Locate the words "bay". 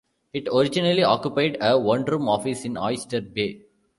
3.21-3.65